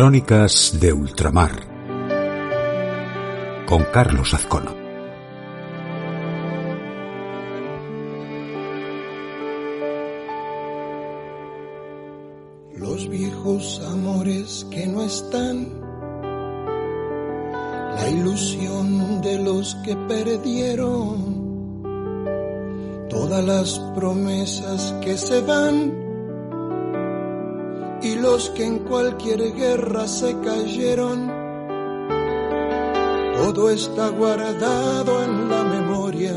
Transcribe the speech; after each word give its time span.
Crónicas 0.00 0.78
de 0.80 0.94
Ultramar 0.94 1.50
con 3.66 3.84
Carlos 3.92 4.32
Azcono. 4.32 4.74
Los 12.76 13.10
viejos 13.10 13.82
amores 13.92 14.66
que 14.70 14.86
no 14.86 15.02
están, 15.02 15.68
la 17.94 18.08
ilusión 18.08 19.20
de 19.20 19.38
los 19.38 19.74
que 19.84 19.94
perdieron, 20.08 21.82
todas 23.10 23.44
las 23.44 23.78
promesas 23.94 24.94
que 25.02 25.18
se 25.18 25.42
van 25.42 26.09
y 28.10 28.16
los 28.16 28.50
que 28.50 28.64
en 28.64 28.78
cualquier 28.80 29.54
guerra 29.54 30.08
se 30.08 30.36
cayeron. 30.40 31.30
Todo 33.36 33.70
está 33.70 34.08
guardado 34.08 35.22
en 35.24 35.48
la 35.48 35.62
memoria, 35.64 36.34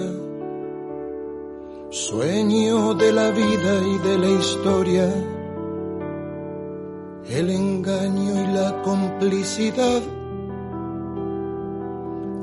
sueño 1.90 2.94
de 2.94 3.12
la 3.12 3.31
vida 3.31 3.73
y 3.94 3.98
de 4.08 4.17
la 4.17 4.30
historia, 4.30 5.14
el 7.30 7.50
engaño 7.50 8.44
y 8.44 8.48
la 8.53 8.81
complicidad 8.84 10.02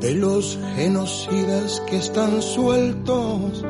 de 0.00 0.14
los 0.14 0.58
genocidas 0.76 1.80
que 1.88 1.98
están 1.98 2.42
sueltos, 2.42 3.64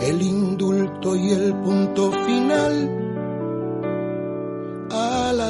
el 0.00 0.20
indulto 0.20 1.16
y 1.16 1.30
el 1.30 1.54
punto 1.54 2.10
final 2.26 3.01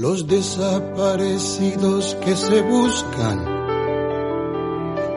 Los 0.00 0.26
desaparecidos 0.26 2.16
que 2.24 2.34
se 2.34 2.62
buscan 2.62 3.44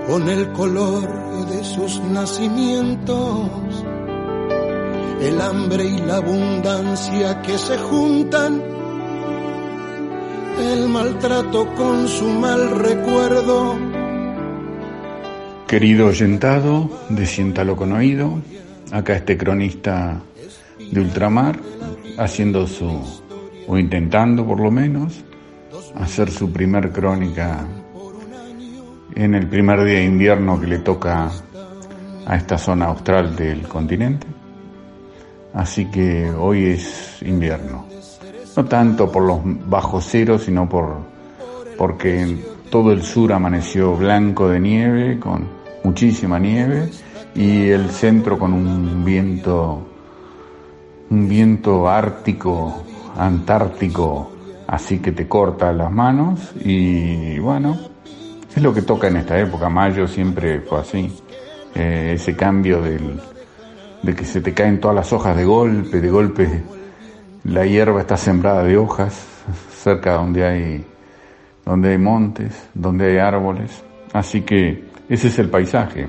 con 0.06 0.28
el 0.28 0.52
color 0.52 1.08
de 1.48 1.64
sus 1.64 2.02
nacimientos, 2.02 3.50
el 5.22 5.40
hambre 5.40 5.86
y 5.86 6.00
la 6.00 6.18
abundancia 6.18 7.42
que 7.42 7.58
se 7.58 7.78
juntan, 7.78 8.62
el 10.60 10.90
maltrato 10.90 11.74
con 11.76 12.06
su 12.10 12.26
mal 12.26 12.72
recuerdo. 12.72 13.78
Querido 15.66 16.08
oyentado 16.08 16.90
de 17.08 17.26
Siéntalo 17.26 17.78
con 17.78 17.94
Oído, 17.94 18.42
acá 18.92 19.16
este 19.16 19.38
cronista 19.38 20.22
de 20.92 21.00
ultramar 21.00 21.58
haciendo 22.18 22.68
su 22.68 23.24
o 23.68 23.78
intentando 23.78 24.46
por 24.46 24.60
lo 24.60 24.72
menos, 24.72 25.24
hacer 25.96 26.30
su 26.30 26.52
primer 26.52 26.92
crónica 26.92 27.66
en 29.16 29.36
el 29.36 29.48
primer 29.48 29.84
día 29.84 30.00
de 30.00 30.06
invierno 30.06 30.60
que 30.60 30.68
le 30.68 30.80
toca 30.80 31.30
a 32.26 32.36
esta 32.36 32.58
zona 32.58 32.86
austral 32.86 33.36
del 33.36 33.68
continente. 33.68 34.28
Así 35.54 35.86
que 35.86 36.32
hoy 36.32 36.66
es 36.66 37.22
invierno. 37.22 37.86
No 38.56 38.66
tanto 38.66 39.12
por 39.12 39.24
los 39.24 39.40
bajos 39.70 40.06
ceros, 40.06 40.44
sino 40.44 40.68
por 40.68 41.14
porque 41.78 42.38
todo 42.70 42.92
el 42.92 43.04
sur 43.04 43.34
amaneció 43.34 43.96
blanco 43.96 44.50
de 44.50 44.60
nieve, 44.60 45.20
con 45.20 45.48
muchísima 45.84 46.40
nieve, 46.40 46.90
y 47.36 47.70
el 47.70 47.90
centro 47.90 48.38
con 48.38 48.54
un 48.54 49.04
viento, 49.04 49.82
un 51.10 51.28
viento 51.28 51.90
ártico 51.90 52.84
antártico, 53.18 54.32
así 54.68 55.00
que 55.00 55.12
te 55.12 55.28
corta 55.28 55.72
las 55.74 55.92
manos 55.92 56.52
y 56.64 57.40
bueno, 57.40 57.78
es 58.56 58.62
lo 58.62 58.74
que 58.74 58.82
toca 58.82 59.08
en 59.08 59.18
esta 59.18 59.40
época, 59.40 59.70
mayo 59.70 60.08
siempre 60.08 60.62
fue 60.62 60.80
así, 60.80 61.12
eh, 61.76 62.14
ese 62.16 62.36
cambio 62.36 62.82
del, 62.82 63.20
de 64.02 64.16
que 64.16 64.26
se 64.26 64.42
te 64.42 64.54
caen 64.54 64.80
todas 64.80 64.96
las 64.96 65.14
hojas 65.14 65.36
de 65.36 65.46
golpe, 65.46 66.00
de 66.02 66.10
golpe 66.10 66.64
la 67.46 67.66
hierba 67.66 68.02
está 68.02 68.16
sembrada 68.16 68.64
de 68.64 68.78
hojas 68.78 69.28
cerca 69.76 70.14
donde 70.14 70.46
hay 70.46 70.86
donde 71.66 71.92
hay 71.92 71.98
montes, 71.98 72.70
donde 72.74 73.12
hay 73.12 73.18
árboles, 73.18 73.84
así 74.12 74.42
que 74.42 74.84
ese 75.08 75.28
es 75.28 75.40
el 75.40 75.50
paisaje. 75.50 76.08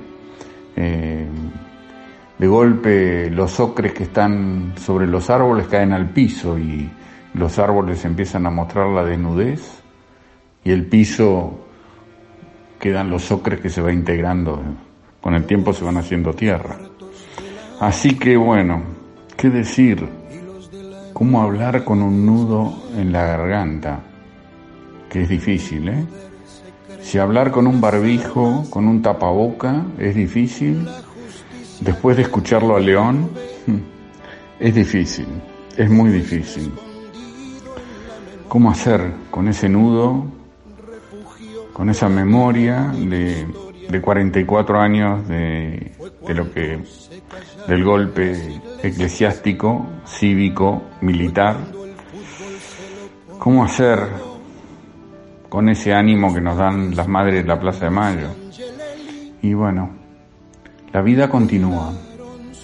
Eh, 0.77 1.27
de 2.39 2.47
golpe 2.47 3.31
los 3.31 3.61
ocres 3.61 3.93
que 3.93 4.05
están 4.05 4.75
sobre 4.77 5.07
los 5.07 5.31
árboles 5.31 5.67
caen 5.69 5.93
al 5.93 6.11
piso 6.11 6.59
y 6.59 6.91
los 7.35 7.59
árboles 7.59 8.05
empiezan 8.05 8.47
a 8.47 8.51
mostrar 8.51 8.89
la 8.89 9.05
desnudez 9.05 9.83
y 10.65 10.71
el 10.71 10.87
piso 10.87 11.61
quedan 12.79 13.11
los 13.11 13.31
ocres 13.31 13.61
que 13.61 13.71
se 13.71 13.81
va 13.81 13.93
integrando, 13.93 14.61
con 15.21 15.35
el 15.35 15.45
tiempo 15.45 15.73
se 15.73 15.85
van 15.85 15.97
haciendo 15.97 16.33
tierra. 16.35 16.77
Así 17.81 18.19
que 18.19 18.37
bueno, 18.37 18.83
¿qué 19.37 19.51
decir? 19.51 20.07
¿Cómo 21.13 21.43
hablar 21.43 21.85
con 21.85 22.03
un 22.03 22.27
nudo 22.27 22.75
en 22.97 23.13
la 23.13 23.25
garganta? 23.25 24.01
Que 25.09 25.23
es 25.23 25.29
difícil, 25.29 25.89
¿eh? 25.89 26.05
Si 27.01 27.19
hablar 27.19 27.51
con 27.53 27.67
un 27.67 27.81
barbijo, 27.81 28.65
con 28.71 28.89
un 28.89 29.03
tapaboca, 29.03 29.85
es 29.99 30.15
difícil, 30.15 30.89
después 31.81 32.17
de 32.17 32.23
escucharlo 32.23 32.77
a 32.77 32.81
León, 32.81 33.31
es 34.59 34.75
difícil, 34.75 35.27
es 35.77 35.91
muy 35.91 36.11
difícil. 36.11 36.73
¿Cómo 38.49 38.71
hacer 38.71 39.13
con 39.31 39.49
ese 39.49 39.69
nudo, 39.69 40.27
con 41.73 41.91
esa 41.91 42.09
memoria 42.09 42.93
de, 42.95 43.47
de 43.89 44.01
44 44.01 44.81
años 44.81 45.27
de, 45.27 45.93
de 46.27 46.35
lo 46.35 46.53
que, 46.53 46.79
del 47.67 47.85
golpe 47.85 48.61
eclesiástico, 48.83 49.87
cívico, 50.07 50.83
militar? 51.01 51.57
¿Cómo 53.39 53.65
hacer 53.65 53.99
con 55.49 55.69
ese 55.69 55.93
ánimo 55.93 56.33
que 56.33 56.41
nos 56.41 56.57
dan 56.57 56.95
las 56.95 57.09
madres 57.09 57.43
de 57.43 57.49
la 57.49 57.59
Plaza 57.59 57.87
de 57.87 57.91
Mayo? 57.91 58.29
Y 59.43 59.53
bueno, 59.53 60.04
la 60.95 61.03
vida 61.03 61.29
continúa, 61.29 61.93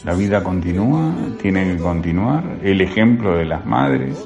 la 0.04 0.14
vida 0.14 0.44
continúa, 0.44 1.12
tiene 1.42 1.74
que 1.74 1.82
continuar, 1.82 2.60
el 2.62 2.80
ejemplo 2.80 3.36
de 3.36 3.44
las 3.44 3.66
madres, 3.66 4.24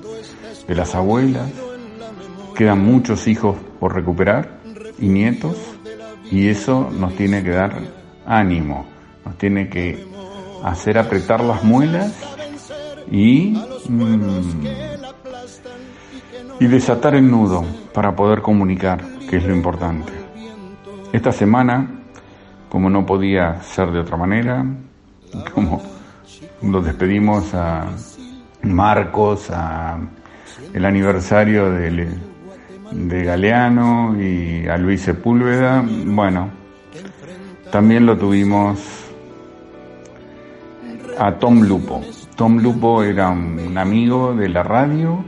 de 0.69 0.75
las 0.75 0.95
abuelas, 0.95 1.51
quedan 2.55 2.85
muchos 2.85 3.27
hijos 3.27 3.57
por 3.81 3.95
recuperar 3.95 4.59
y 4.99 5.09
nietos, 5.09 5.57
y 6.31 6.49
eso 6.49 6.91
nos 6.93 7.17
tiene 7.17 7.43
que 7.43 7.53
dar 7.53 7.81
ánimo, 8.27 8.85
nos 9.25 9.39
tiene 9.39 9.71
que 9.71 10.05
hacer 10.63 10.99
apretar 10.99 11.43
las 11.43 11.65
muelas 11.65 12.13
y, 13.11 13.59
mm, 13.89 14.67
y 16.61 16.67
desatar 16.67 17.15
el 17.15 17.31
nudo 17.31 17.65
para 17.95 18.15
poder 18.15 18.43
comunicar, 18.43 19.03
que 19.31 19.39
es 19.39 19.45
lo 19.45 19.55
importante. 19.57 20.13
Esta 21.11 21.33
semana 21.33 22.04
como 22.75 22.91
no 22.91 23.07
podía 23.07 23.63
ser 23.63 23.93
de 23.93 24.01
otra 24.01 24.17
manera, 24.17 24.67
como 25.55 25.81
nos 26.61 26.85
despedimos 26.85 27.55
a 27.55 27.87
Marcos, 28.65 29.49
a 29.53 29.97
el 30.73 30.85
aniversario 30.85 31.71
de, 31.71 32.09
de 32.91 33.25
Galeano 33.25 34.21
y 34.21 34.67
a 34.67 34.77
Luis 34.77 35.03
Sepúlveda, 35.03 35.85
bueno, 36.07 36.51
también 37.71 38.07
lo 38.07 38.19
tuvimos 38.19 38.81
a 41.17 41.31
Tom 41.39 41.63
Lupo. 41.63 42.03
Tom 42.35 42.59
Lupo 42.59 43.05
era 43.05 43.31
un 43.31 43.79
amigo 43.79 44.35
de 44.35 44.49
la 44.49 44.65
radio, 44.65 45.25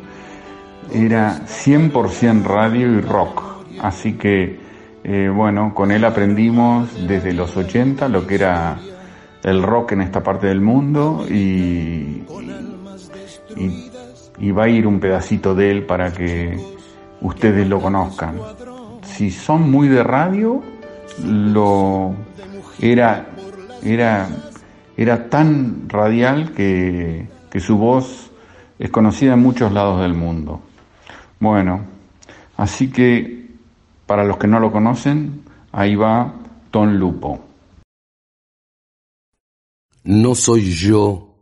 era 0.93 1.43
100% 1.46 2.43
radio 2.43 2.90
y 2.90 3.00
rock, 3.02 3.40
así 3.81 4.14
que 4.14 4.66
eh, 5.08 5.29
bueno, 5.29 5.73
con 5.73 5.93
él 5.93 6.05
aprendimos 6.05 7.06
desde 7.06 7.32
los 7.32 7.56
80 7.56 8.08
lo 8.08 8.26
que 8.26 8.35
era 8.35 8.76
el 9.44 9.62
rock 9.62 9.93
en 9.93 10.00
esta 10.00 10.20
parte 10.20 10.49
del 10.49 10.61
mundo 10.61 11.25
y, 11.31 12.25
y, 14.37 14.50
va 14.50 14.64
a 14.64 14.69
ir 14.69 14.85
un 14.85 14.99
pedacito 14.99 15.55
de 15.55 15.70
él 15.70 15.87
para 15.87 16.12
que 16.12 16.58
ustedes 17.20 17.69
lo 17.69 17.81
conozcan. 17.81 18.41
Si 19.03 19.31
son 19.31 19.70
muy 19.70 19.87
de 19.87 20.03
radio, 20.03 20.61
lo 21.25 22.12
era, 22.81 23.29
era, 23.85 24.29
era 24.97 25.29
tan 25.31 25.88
radial 25.88 26.50
que, 26.50 27.29
que 27.49 27.61
su 27.61 27.79
voz 27.79 28.32
es 28.76 28.91
conocida 28.91 29.35
en 29.35 29.41
muchos 29.41 29.70
lados 29.70 30.00
del 30.00 30.14
mundo. 30.14 30.62
Bueno, 31.38 31.82
así 32.56 32.91
que 32.91 33.45
para 34.06 34.25
los 34.25 34.38
que 34.38 34.47
no 34.47 34.61
lo 34.61 34.73
conocen, 34.73 35.43
ahí 35.73 35.97
va 35.97 36.35
Ton 36.70 36.99
Lupo. 36.99 37.41
No 40.05 40.35
soy 40.35 40.70
yo 40.73 41.35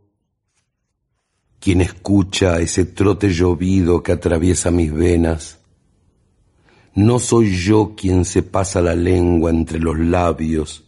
quien 1.60 1.80
escucha 1.80 2.60
ese 2.60 2.84
trote 2.84 3.30
llovido 3.30 4.02
que 4.02 4.12
atraviesa 4.12 4.70
mis 4.70 4.92
venas. 4.92 5.60
No 6.94 7.18
soy 7.18 7.56
yo 7.56 7.94
quien 7.96 8.24
se 8.24 8.42
pasa 8.42 8.80
la 8.80 8.94
lengua 8.94 9.50
entre 9.50 9.78
los 9.78 9.98
labios 9.98 10.84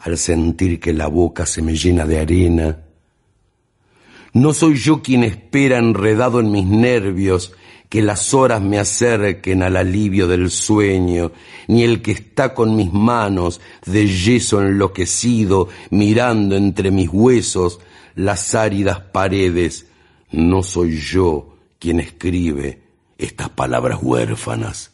al 0.00 0.18
sentir 0.18 0.80
que 0.80 0.92
la 0.92 1.06
boca 1.06 1.46
se 1.46 1.62
me 1.62 1.74
llena 1.74 2.04
de 2.04 2.20
arena. 2.20 2.78
No 4.34 4.52
soy 4.52 4.74
yo 4.74 5.00
quien 5.00 5.24
espera 5.24 5.78
enredado 5.78 6.40
en 6.40 6.50
mis 6.50 6.66
nervios 6.66 7.52
que 7.94 8.02
las 8.02 8.34
horas 8.34 8.60
me 8.60 8.80
acerquen 8.80 9.62
al 9.62 9.76
alivio 9.76 10.26
del 10.26 10.50
sueño, 10.50 11.30
ni 11.68 11.84
el 11.84 12.02
que 12.02 12.10
está 12.10 12.52
con 12.52 12.74
mis 12.74 12.92
manos 12.92 13.60
de 13.86 14.08
yeso 14.08 14.60
enloquecido 14.60 15.68
mirando 15.90 16.56
entre 16.56 16.90
mis 16.90 17.08
huesos 17.08 17.78
las 18.16 18.56
áridas 18.56 18.98
paredes. 18.98 19.86
No 20.32 20.64
soy 20.64 20.98
yo 20.98 21.54
quien 21.78 22.00
escribe 22.00 22.82
estas 23.16 23.50
palabras 23.50 24.00
huérfanas. 24.02 24.90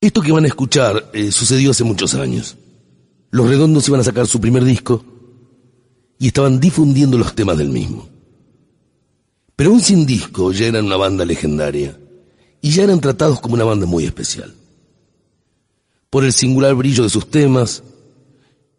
Esto 0.00 0.22
que 0.22 0.30
van 0.30 0.44
a 0.44 0.46
escuchar 0.46 1.10
eh, 1.14 1.32
sucedió 1.32 1.72
hace 1.72 1.82
muchos 1.82 2.14
años. 2.14 2.56
Los 3.32 3.48
Redondos 3.48 3.88
iban 3.88 4.02
a 4.02 4.04
sacar 4.04 4.28
su 4.28 4.40
primer 4.40 4.62
disco 4.62 5.04
y 6.16 6.28
estaban 6.28 6.60
difundiendo 6.60 7.18
los 7.18 7.34
temas 7.34 7.58
del 7.58 7.70
mismo. 7.70 8.13
Pero 9.56 9.70
aún 9.70 9.80
sin 9.80 10.06
disco 10.06 10.52
ya 10.52 10.66
eran 10.66 10.86
una 10.86 10.96
banda 10.96 11.24
legendaria 11.24 11.96
y 12.60 12.70
ya 12.70 12.84
eran 12.84 13.00
tratados 13.00 13.40
como 13.40 13.54
una 13.54 13.64
banda 13.64 13.86
muy 13.86 14.04
especial. 14.04 14.54
Por 16.10 16.24
el 16.24 16.32
singular 16.32 16.74
brillo 16.74 17.02
de 17.04 17.10
sus 17.10 17.30
temas, 17.30 17.82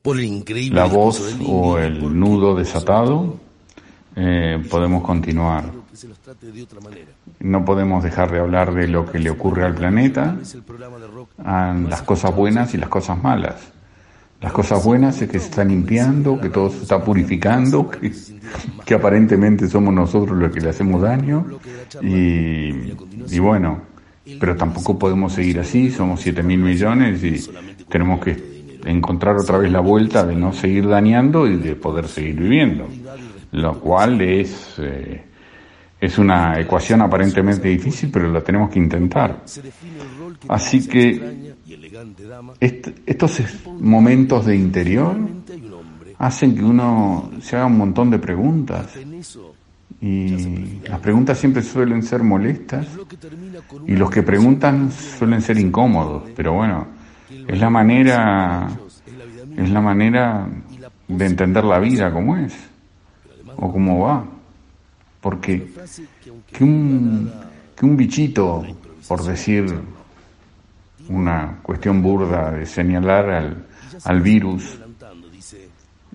por 0.01 0.17
el 0.17 0.25
increíble... 0.25 0.79
La 0.79 0.85
voz 0.85 1.21
o 1.45 1.77
el 1.77 2.17
nudo 2.17 2.55
desatado, 2.55 3.39
eh, 4.15 4.63
podemos 4.69 5.03
continuar 5.03 5.71
no 7.39 7.65
podemos 7.65 8.03
dejar 8.03 8.31
de 8.31 8.39
hablar 8.39 8.73
de 8.73 8.87
lo 8.87 9.05
que 9.05 9.19
le 9.19 9.29
ocurre 9.29 9.65
al 9.65 9.75
planeta, 9.75 10.37
las 11.37 12.01
cosas 12.01 12.35
buenas 12.35 12.73
y 12.73 12.77
las 12.77 12.89
cosas 12.89 13.21
malas. 13.21 13.71
Las 14.45 14.53
cosas 14.53 14.85
buenas 14.85 15.19
es 15.23 15.27
que 15.27 15.39
se 15.39 15.45
está 15.47 15.63
limpiando, 15.63 16.39
que 16.39 16.49
todo 16.49 16.69
se 16.69 16.83
está 16.83 17.03
purificando, 17.03 17.89
que, 18.85 18.93
aparentemente 18.93 19.67
somos 19.67 19.91
nosotros 19.91 20.37
los 20.37 20.51
que 20.51 20.61
le 20.61 20.69
hacemos 20.69 21.01
daño. 21.01 21.47
Y, 21.99 23.39
bueno, 23.39 23.81
pero 24.39 24.55
tampoco 24.55 24.99
podemos 24.99 25.33
seguir 25.33 25.59
así, 25.59 25.89
somos 25.89 26.21
7 26.21 26.43
mil 26.43 26.59
millones 26.59 27.23
y 27.23 27.43
tenemos 27.89 28.23
que 28.23 28.77
encontrar 28.85 29.35
otra 29.35 29.57
vez 29.57 29.71
la 29.71 29.79
vuelta 29.79 30.23
de 30.23 30.35
no 30.35 30.53
seguir 30.53 30.89
dañando 30.89 31.47
y 31.47 31.57
de 31.57 31.75
poder 31.75 32.07
seguir 32.07 32.35
viviendo. 32.35 32.87
Lo 33.51 33.79
cual 33.79 34.21
es... 34.21 34.75
Eh, 34.77 35.23
es 36.05 36.17
una 36.17 36.59
ecuación 36.59 37.01
aparentemente 37.01 37.67
difícil, 37.67 38.09
pero 38.11 38.31
la 38.31 38.41
tenemos 38.41 38.69
que 38.69 38.79
intentar. 38.79 39.43
Así 40.47 40.87
que 40.87 41.53
estos 43.05 43.41
momentos 43.79 44.45
de 44.45 44.55
interior 44.55 45.17
hacen 46.17 46.55
que 46.55 46.63
uno 46.63 47.31
se 47.41 47.55
haga 47.55 47.65
un 47.65 47.77
montón 47.77 48.09
de 48.09 48.19
preguntas. 48.19 48.93
Y 50.01 50.81
las 50.87 50.99
preguntas 50.99 51.39
siempre 51.39 51.63
suelen 51.63 52.03
ser 52.03 52.21
molestas 52.21 52.85
y 53.87 53.95
los 53.95 54.11
que 54.11 54.23
preguntan 54.23 54.91
suelen 54.91 55.41
ser 55.41 55.57
incómodos, 55.57 56.23
pero 56.35 56.53
bueno, 56.53 56.87
es 57.47 57.59
la 57.59 57.69
manera 57.69 58.67
es 59.57 59.69
la 59.69 59.81
manera 59.81 60.47
de 61.07 61.25
entender 61.25 61.63
la 61.63 61.79
vida 61.79 62.11
como 62.11 62.37
es 62.37 62.53
o 63.55 63.71
cómo 63.71 63.99
va. 64.01 64.34
Porque 65.25 65.73
que 66.53 66.63
un, 66.63 67.31
que 67.75 67.83
un 67.83 67.97
bichito, 67.97 68.63
por 69.07 69.23
decir 69.23 69.65
una 71.09 71.57
cuestión 71.63 72.03
burda 72.03 72.51
de 72.51 72.67
señalar 72.67 73.31
al, 73.31 73.65
al 74.03 74.21
virus, 74.21 74.77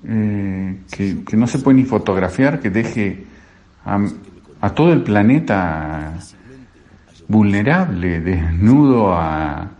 eh, 0.07 0.79
que, 0.93 1.37
no 1.37 1.49
se 1.49 1.59
puede 1.59 1.79
ni 1.79 1.85
fotografiar, 1.85 2.61
que 2.61 2.71
deje 2.71 3.27
a, 3.85 4.71
todo 4.71 4.93
el 4.93 5.03
planeta 5.03 6.15
vulnerable, 7.27 8.21
desnudo 8.21 9.13
a, 9.13 9.71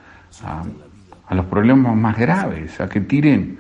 a, 0.43 1.35
los 1.37 1.47
problemas 1.47 1.95
más 1.95 2.19
graves, 2.19 2.81
a 2.81 2.89
que 2.89 3.01
tiren 3.03 3.59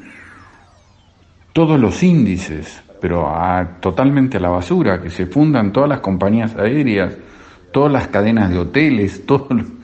todos 1.52 1.78
los 1.78 2.02
índices 2.02 2.82
pero 3.00 3.28
a, 3.28 3.78
totalmente 3.80 4.36
a 4.36 4.40
la 4.40 4.50
basura, 4.50 5.00
que 5.00 5.10
se 5.10 5.26
fundan 5.26 5.72
todas 5.72 5.88
las 5.88 6.00
compañías 6.00 6.56
aéreas, 6.56 7.16
todas 7.72 7.92
las 7.92 8.08
cadenas 8.08 8.50
de 8.50 8.58
hoteles, 8.58 9.24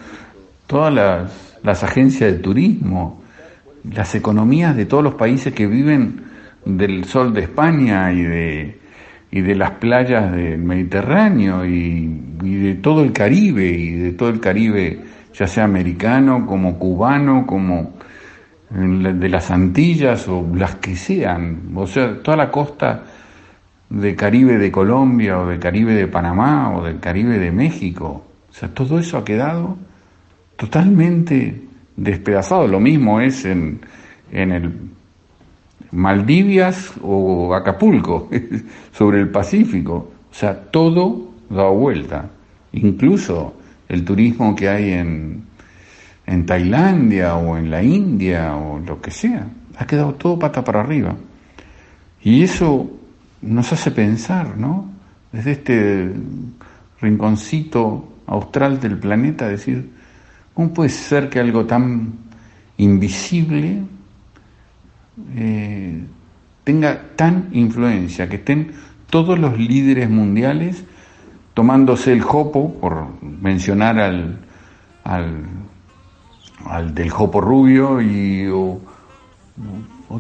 todas 0.66 0.92
las, 0.92 1.58
las 1.62 1.84
agencias 1.84 2.32
de 2.32 2.38
turismo, 2.38 3.22
las 3.92 4.14
economías 4.14 4.76
de 4.76 4.86
todos 4.86 5.04
los 5.04 5.14
países 5.14 5.54
que 5.54 5.66
viven 5.66 6.24
del 6.64 7.04
sol 7.04 7.32
de 7.32 7.42
España 7.42 8.12
y 8.12 8.22
de, 8.22 8.78
y 9.30 9.40
de 9.40 9.54
las 9.54 9.72
playas 9.72 10.32
del 10.32 10.58
Mediterráneo 10.58 11.64
y, 11.64 12.22
de 12.42 12.74
todo 12.76 13.02
el 13.02 13.12
Caribe 13.12 13.68
y 13.68 13.92
de 13.92 14.12
todo 14.12 14.28
el 14.28 14.40
Caribe, 14.40 15.00
ya 15.34 15.46
sea 15.46 15.64
americano 15.64 16.46
como 16.46 16.78
cubano, 16.78 17.46
como 17.46 17.94
de 18.70 19.28
las 19.28 19.50
Antillas 19.50 20.26
o 20.28 20.44
las 20.54 20.76
que 20.76 20.96
sean, 20.96 21.70
o 21.75 21.87
sea, 21.87 22.20
toda 22.23 22.37
la 22.37 22.50
costa 22.50 23.04
de 23.88 24.16
Caribe 24.16 24.58
de 24.58 24.73
Colombia 24.73 25.38
o 25.38 25.46
de 25.46 25.58
Caribe 25.58 25.94
de 25.94 26.08
Panamá 26.08 26.76
o 26.76 26.85
del 26.85 26.99
Caribe 26.99 27.38
de 27.38 27.52
México, 27.52 28.25
o 28.50 28.52
sea, 28.52 28.68
todo 28.68 28.99
eso 28.99 29.18
ha 29.18 29.25
quedado 29.25 29.76
totalmente 30.56 31.62
despedazado. 31.96 32.66
Lo 32.66 32.80
mismo 32.80 33.20
es 33.20 33.44
en, 33.44 33.80
en 34.32 34.50
el 34.50 34.73
Maldivias 35.92 36.92
o 37.02 37.54
Acapulco, 37.54 38.28
sobre 38.92 39.20
el 39.20 39.28
Pacífico, 39.28 40.11
o 40.30 40.35
sea, 40.35 40.61
todo 40.70 41.30
da 41.49 41.68
vuelta, 41.68 42.30
incluso 42.73 43.54
el 43.88 44.04
turismo 44.04 44.56
que 44.56 44.68
hay 44.68 44.92
en, 44.92 45.44
en 46.26 46.45
Tailandia 46.45 47.37
o 47.37 47.56
en 47.56 47.71
la 47.71 47.83
India 47.83 48.56
o 48.56 48.78
lo 48.80 49.00
que 49.00 49.11
sea. 49.11 49.47
Ha 49.78 49.87
quedado 49.87 50.14
todo 50.14 50.38
pata 50.38 50.64
para 50.64 50.80
arriba. 50.80 51.14
Y 52.23 52.42
eso 52.42 52.90
nos 53.42 53.73
hace 53.73 53.90
pensar, 53.92 54.56
¿no? 54.56 54.90
Desde 55.33 55.52
este 55.52 56.12
rinconcito 57.00 58.12
austral 58.26 58.80
del 58.80 58.99
planeta, 58.99 59.49
decir, 59.49 59.90
¿cómo 60.54 60.73
puede 60.73 60.90
ser 60.90 61.28
que 61.28 61.38
algo 61.38 61.66
tan 61.66 62.14
invisible 62.78 63.83
eh, 65.37 66.04
tenga 66.64 67.00
tan 67.14 67.49
influencia, 67.52 68.28
que 68.28 68.37
estén 68.37 68.73
todos 69.09 69.38
los 69.38 69.56
líderes 69.59 70.11
mundiales 70.11 70.85
tomándose 71.54 72.12
el 72.12 72.23
jopo, 72.23 72.75
por 72.80 73.23
mencionar 73.23 73.99
al, 73.99 74.40
al 75.04 75.45
al 76.70 76.94
del 76.94 77.11
Jopo 77.11 77.40
Rubio 77.40 78.00
y 78.00 78.46
o, 78.49 78.80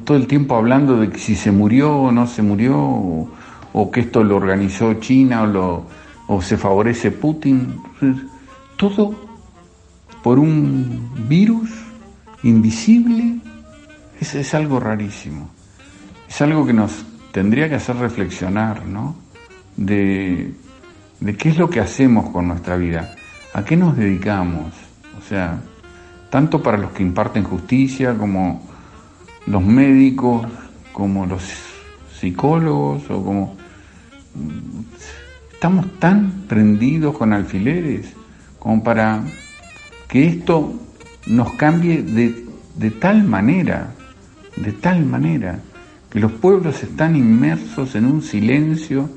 todo 0.04 0.16
el 0.16 0.26
tiempo 0.26 0.56
hablando 0.56 0.98
de 0.98 1.10
que 1.10 1.18
si 1.18 1.36
se 1.36 1.52
murió 1.52 1.96
o 1.96 2.12
no 2.12 2.26
se 2.26 2.42
murió 2.42 2.78
o, 2.78 3.90
que 3.90 4.00
esto 4.00 4.24
lo 4.24 4.36
organizó 4.36 4.94
China 4.94 5.42
o, 5.42 5.46
lo, 5.46 5.86
o 6.28 6.42
se 6.42 6.56
favorece 6.56 7.10
Putin. 7.10 7.80
Todo 8.76 9.14
por 10.22 10.38
un 10.38 11.10
virus 11.28 11.70
invisible 12.42 13.38
es, 14.20 14.34
es 14.34 14.54
algo 14.54 14.80
rarísimo. 14.80 15.50
Es 16.28 16.40
algo 16.40 16.66
que 16.66 16.72
nos 16.72 17.04
tendría 17.32 17.68
que 17.68 17.76
hacer 17.76 17.96
reflexionar, 17.96 18.86
¿no? 18.86 19.14
De, 19.76 20.54
de 21.20 21.36
qué 21.36 21.50
es 21.50 21.58
lo 21.58 21.68
que 21.70 21.80
hacemos 21.80 22.30
con 22.30 22.48
nuestra 22.48 22.76
vida, 22.76 23.14
a 23.52 23.64
qué 23.64 23.76
nos 23.76 23.96
dedicamos. 23.96 24.72
O 25.18 25.22
sea, 25.28 25.60
tanto 26.36 26.62
para 26.62 26.76
los 26.76 26.90
que 26.90 27.02
imparten 27.02 27.44
justicia 27.44 28.12
como 28.12 28.60
los 29.46 29.62
médicos, 29.62 30.46
como 30.92 31.24
los 31.24 31.42
psicólogos 32.12 33.04
o 33.08 33.24
como 33.24 33.56
estamos 35.50 35.86
tan 35.98 36.44
prendidos 36.46 37.16
con 37.16 37.32
alfileres 37.32 38.12
como 38.58 38.84
para 38.84 39.22
que 40.08 40.26
esto 40.26 40.74
nos 41.26 41.54
cambie 41.54 42.02
de, 42.02 42.44
de 42.74 42.90
tal 42.90 43.24
manera, 43.24 43.94
de 44.56 44.72
tal 44.72 45.06
manera, 45.06 45.60
que 46.10 46.20
los 46.20 46.32
pueblos 46.32 46.82
están 46.82 47.16
inmersos 47.16 47.94
en 47.94 48.04
un 48.04 48.20
silencio 48.20 49.08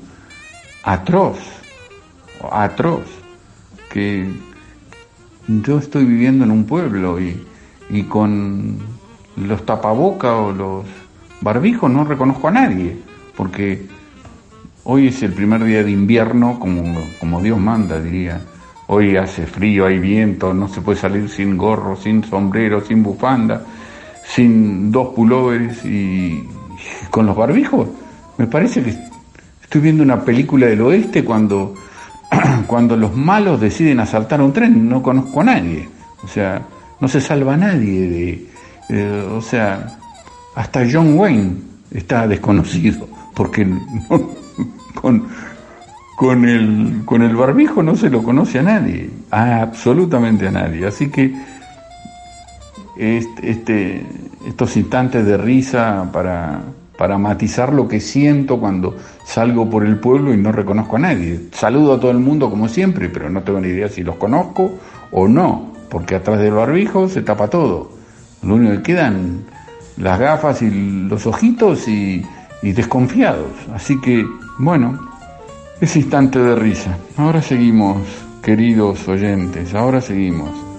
atroz, 0.84 1.38
atroz, 2.50 3.04
que 3.92 4.26
yo 5.62 5.78
estoy 5.78 6.04
viviendo 6.04 6.44
en 6.44 6.50
un 6.50 6.64
pueblo 6.64 7.20
y, 7.20 7.36
y 7.90 8.04
con 8.04 8.78
los 9.36 9.64
tapabocas 9.66 10.32
o 10.32 10.52
los 10.52 10.84
barbijos 11.40 11.90
no 11.90 12.04
reconozco 12.04 12.48
a 12.48 12.52
nadie, 12.52 12.96
porque 13.36 13.86
hoy 14.84 15.08
es 15.08 15.22
el 15.22 15.32
primer 15.32 15.64
día 15.64 15.82
de 15.82 15.90
invierno 15.90 16.58
como, 16.58 17.00
como 17.18 17.40
Dios 17.40 17.58
manda, 17.58 18.00
diría. 18.00 18.40
Hoy 18.86 19.16
hace 19.16 19.46
frío, 19.46 19.86
hay 19.86 20.00
viento, 20.00 20.52
no 20.52 20.66
se 20.66 20.80
puede 20.80 20.98
salir 20.98 21.28
sin 21.28 21.56
gorro, 21.56 21.96
sin 21.96 22.24
sombrero, 22.24 22.84
sin 22.84 23.04
bufanda, 23.04 23.64
sin 24.24 24.90
dos 24.90 25.14
pullovers 25.14 25.84
y, 25.84 26.44
con 27.08 27.26
los 27.26 27.36
barbijos. 27.36 27.88
Me 28.36 28.46
parece 28.46 28.82
que 28.82 28.96
estoy 29.62 29.80
viendo 29.80 30.02
una 30.02 30.24
película 30.24 30.66
del 30.66 30.80
oeste 30.80 31.24
cuando, 31.24 31.74
cuando 32.70 32.96
los 32.96 33.16
malos 33.16 33.60
deciden 33.60 33.98
asaltar 33.98 34.40
un 34.40 34.52
tren, 34.52 34.88
no 34.88 35.02
conozco 35.02 35.40
a 35.40 35.44
nadie. 35.44 35.88
O 36.22 36.28
sea, 36.28 36.62
no 37.00 37.08
se 37.08 37.20
salva 37.20 37.56
nadie 37.56 38.48
de, 38.88 39.22
o 39.24 39.40
sea, 39.40 39.98
hasta 40.54 40.86
John 40.88 41.18
Wayne 41.18 41.56
está 41.90 42.28
desconocido, 42.28 43.08
porque 43.34 43.66
con, 44.94 45.26
con, 46.16 46.44
el, 46.44 47.02
con 47.04 47.22
el 47.22 47.34
barbijo 47.34 47.82
no 47.82 47.96
se 47.96 48.08
lo 48.08 48.22
conoce 48.22 48.60
a 48.60 48.62
nadie, 48.62 49.10
absolutamente 49.32 50.46
a 50.46 50.52
nadie. 50.52 50.86
Así 50.86 51.10
que 51.10 51.34
este, 52.96 53.50
este, 53.50 54.06
estos 54.46 54.76
instantes 54.76 55.26
de 55.26 55.36
risa 55.36 56.08
para, 56.12 56.62
para 57.00 57.16
matizar 57.16 57.72
lo 57.72 57.88
que 57.88 57.98
siento 57.98 58.60
cuando 58.60 58.94
salgo 59.24 59.70
por 59.70 59.86
el 59.86 59.96
pueblo 59.96 60.34
y 60.34 60.36
no 60.36 60.52
reconozco 60.52 60.96
a 60.96 60.98
nadie. 60.98 61.40
Saludo 61.50 61.94
a 61.94 61.98
todo 61.98 62.10
el 62.10 62.18
mundo 62.18 62.50
como 62.50 62.68
siempre, 62.68 63.08
pero 63.08 63.30
no 63.30 63.42
tengo 63.42 63.58
ni 63.58 63.68
idea 63.68 63.88
si 63.88 64.02
los 64.02 64.16
conozco 64.16 64.72
o 65.10 65.26
no, 65.26 65.72
porque 65.88 66.16
atrás 66.16 66.38
del 66.40 66.52
barbijo 66.52 67.08
se 67.08 67.22
tapa 67.22 67.48
todo. 67.48 67.90
Lo 68.42 68.56
único 68.56 68.74
que 68.74 68.82
quedan 68.82 69.44
las 69.96 70.20
gafas 70.20 70.60
y 70.60 70.68
los 71.08 71.26
ojitos 71.26 71.88
y, 71.88 72.22
y 72.60 72.72
desconfiados. 72.72 73.48
Así 73.72 73.98
que, 74.02 74.26
bueno, 74.58 75.00
es 75.80 75.96
instante 75.96 76.38
de 76.38 76.54
risa. 76.54 76.98
Ahora 77.16 77.40
seguimos, 77.40 77.96
queridos 78.42 79.08
oyentes, 79.08 79.74
ahora 79.74 80.02
seguimos. 80.02 80.69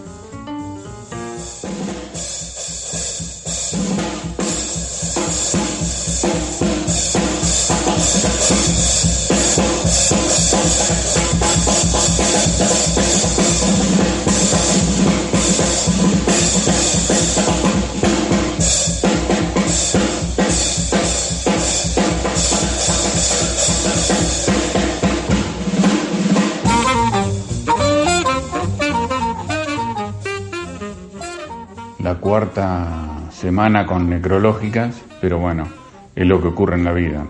Semana 33.51 33.85
con 33.85 34.09
necrológicas, 34.09 35.03
pero 35.19 35.37
bueno, 35.37 35.67
es 36.15 36.25
lo 36.25 36.41
que 36.41 36.47
ocurre 36.47 36.77
en 36.77 36.85
la 36.85 36.93
vida. 36.93 37.27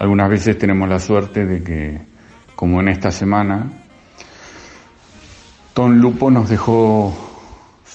Algunas 0.00 0.28
veces 0.28 0.58
tenemos 0.58 0.88
la 0.88 0.98
suerte 0.98 1.46
de 1.46 1.62
que, 1.62 2.00
como 2.56 2.80
en 2.80 2.88
esta 2.88 3.12
semana, 3.12 3.70
Ton 5.72 6.00
Lupo 6.00 6.28
nos 6.28 6.48
dejó 6.48 7.14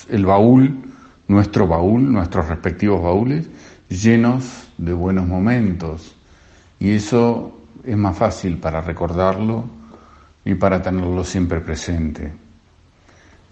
el 0.08 0.26
baúl, 0.26 0.86
nuestro 1.28 1.68
baúl, 1.68 2.10
nuestros 2.10 2.48
respectivos 2.48 3.04
baúles, 3.04 3.50
llenos 3.90 4.70
de 4.78 4.94
buenos 4.94 5.28
momentos. 5.28 6.16
Y 6.80 6.92
eso 6.92 7.60
es 7.84 7.98
más 7.98 8.18
fácil 8.18 8.58
para 8.58 8.80
recordarlo 8.80 9.66
y 10.46 10.56
para 10.56 10.82
tenerlo 10.82 11.26
siempre 11.26 11.60
presente. 11.60 12.32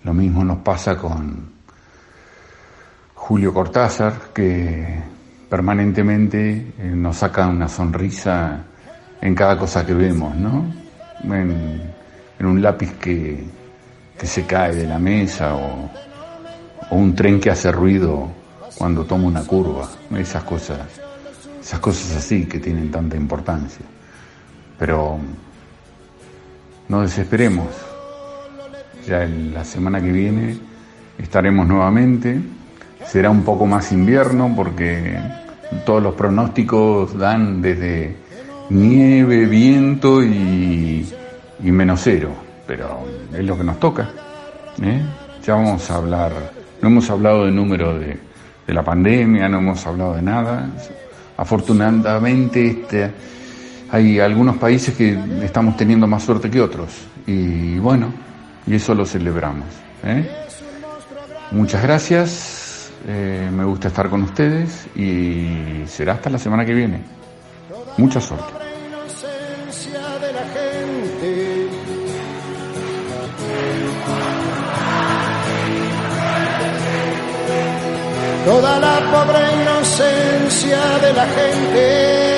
Lo 0.05 0.13
mismo 0.13 0.45
nos 0.45 0.59
pasa 0.59 0.95
con 0.95 1.56
Julio 3.27 3.53
Cortázar, 3.53 4.31
que 4.33 4.87
permanentemente 5.49 6.71
eh, 6.79 6.91
nos 6.95 7.17
saca 7.17 7.45
una 7.47 7.67
sonrisa 7.67 8.63
en 9.19 9.35
cada 9.35 9.57
cosa 9.57 9.85
que 9.85 9.93
vemos, 9.93 10.33
¿no? 10.33 10.65
En, 11.25 11.93
un 12.39 12.61
lápiz 12.61 12.93
que, 12.93 13.43
se 14.23 14.45
cae 14.45 14.73
de 14.75 14.87
la 14.87 14.97
mesa 14.97 15.55
o, 15.55 15.89
un 16.91 17.13
tren 17.15 17.41
que 17.41 17.51
hace 17.51 17.69
ruido 17.69 18.29
cuando 18.77 19.03
toma 19.03 19.27
una 19.27 19.43
curva, 19.43 19.89
esas 20.15 20.45
cosas, 20.45 20.79
esas 21.59 21.81
cosas 21.81 22.15
así 22.15 22.45
que 22.45 22.59
tienen 22.59 22.89
tanta 22.89 23.17
importancia. 23.17 23.85
Pero 24.79 25.19
no 26.87 27.01
desesperemos, 27.01 27.67
ya 29.05 29.25
la 29.25 29.65
semana 29.65 29.99
que 29.99 30.13
viene 30.13 30.57
estaremos 31.17 31.67
nuevamente 31.67 32.55
será 33.05 33.29
un 33.29 33.43
poco 33.43 33.65
más 33.65 33.91
invierno 33.91 34.51
porque 34.55 35.17
todos 35.85 36.01
los 36.01 36.15
pronósticos 36.15 37.17
dan 37.17 37.61
desde 37.61 38.15
nieve, 38.69 39.45
viento 39.45 40.23
y, 40.23 41.05
menos 41.61 42.01
cero, 42.03 42.31
pero 42.65 43.05
es 43.33 43.43
lo 43.43 43.57
que 43.57 43.63
nos 43.63 43.79
toca. 43.79 44.09
¿eh? 44.81 45.01
Ya 45.45 45.55
vamos 45.55 45.89
a 45.89 45.95
hablar, 45.95 46.31
no 46.81 46.89
hemos 46.89 47.09
hablado 47.09 47.45
de 47.45 47.51
número 47.51 47.97
de, 47.97 48.17
de, 48.65 48.73
la 48.73 48.83
pandemia, 48.83 49.47
no 49.47 49.59
hemos 49.59 49.85
hablado 49.85 50.15
de 50.15 50.21
nada. 50.21 50.69
Afortunadamente 51.37 52.65
este, 52.65 53.11
hay 53.91 54.19
algunos 54.19 54.57
países 54.57 54.95
que 54.95 55.17
estamos 55.43 55.77
teniendo 55.77 56.07
más 56.07 56.23
suerte 56.23 56.49
que 56.49 56.61
otros 56.61 56.89
y 57.25 57.77
bueno, 57.79 58.11
y 58.65 58.75
eso 58.75 58.93
lo 58.93 59.05
celebramos. 59.05 59.67
¿eh? 60.03 60.29
Muchas 61.51 61.81
gracias. 61.81 62.56
Eh, 63.05 63.49
me 63.51 63.63
gusta 63.63 63.89
estar 63.89 64.09
con 64.09 64.23
ustedes 64.23 64.87
y 64.95 65.83
será 65.87 66.13
hasta 66.13 66.29
la 66.29 66.37
semana 66.37 66.65
que 66.65 66.73
viene. 66.73 67.01
Mucha 67.97 68.19
suerte. 68.21 68.53
Toda 78.45 78.79
la 78.79 78.99
pobre 79.11 79.61
inocencia 79.61 80.79
de 81.01 81.13
la 81.13 81.25
gente 81.25 82.36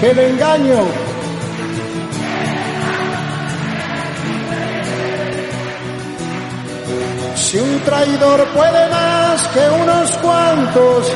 que 0.00 0.14
le 0.14 0.28
engaño. 0.28 0.80
Si 7.34 7.58
un 7.58 7.80
traidor 7.80 8.44
puede 8.48 8.90
más 8.90 9.48
que 9.48 9.60
unos 9.82 10.10
cuantos, 10.18 11.12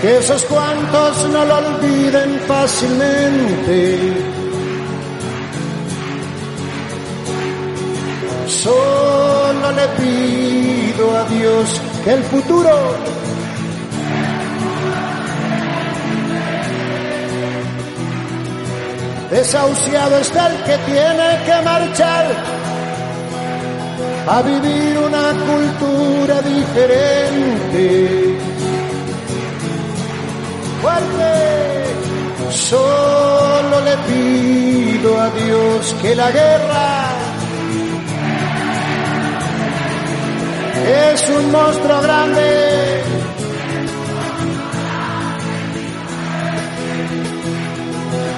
que 0.00 0.18
esos 0.18 0.42
cuantos 0.44 1.28
no 1.28 1.44
lo 1.44 1.56
olviden 1.58 2.40
fácilmente. 2.46 3.98
Solo 8.48 9.72
le 9.72 9.88
pido 10.00 11.16
a 11.16 11.24
Dios 11.24 11.80
que 12.02 12.12
el 12.12 12.22
futuro 12.24 13.13
Desahuciado 19.34 20.18
está 20.18 20.46
el 20.46 20.62
que 20.62 20.78
tiene 20.86 21.28
que 21.44 21.62
marchar 21.64 22.26
a 24.28 24.42
vivir 24.42 24.96
una 24.96 25.32
cultura 25.50 26.40
diferente. 26.40 28.38
Fuerte, 30.80 31.32
solo 32.52 33.80
le 33.80 33.96
pido 34.08 35.20
a 35.20 35.28
Dios 35.30 35.96
que 36.00 36.14
la 36.14 36.30
guerra 36.30 37.08
es 41.12 41.28
un 41.30 41.50
monstruo 41.50 42.00
grande. 42.02 42.93